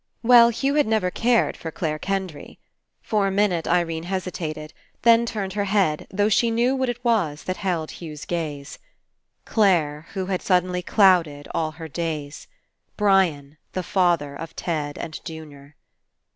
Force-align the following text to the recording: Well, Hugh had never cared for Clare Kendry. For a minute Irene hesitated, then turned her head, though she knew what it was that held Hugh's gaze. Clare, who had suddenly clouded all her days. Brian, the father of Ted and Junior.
Well, 0.23 0.49
Hugh 0.49 0.73
had 0.73 0.87
never 0.87 1.11
cared 1.11 1.55
for 1.55 1.69
Clare 1.69 1.99
Kendry. 1.99 2.57
For 3.03 3.27
a 3.27 3.31
minute 3.31 3.67
Irene 3.67 4.05
hesitated, 4.05 4.73
then 5.03 5.27
turned 5.27 5.53
her 5.53 5.65
head, 5.65 6.07
though 6.09 6.27
she 6.27 6.49
knew 6.49 6.75
what 6.75 6.89
it 6.89 7.05
was 7.05 7.43
that 7.43 7.57
held 7.57 7.91
Hugh's 7.91 8.25
gaze. 8.25 8.79
Clare, 9.45 10.07
who 10.15 10.25
had 10.25 10.41
suddenly 10.41 10.81
clouded 10.81 11.47
all 11.53 11.73
her 11.73 11.87
days. 11.87 12.47
Brian, 12.97 13.57
the 13.73 13.83
father 13.83 14.35
of 14.35 14.55
Ted 14.55 14.97
and 14.97 15.23
Junior. 15.23 15.75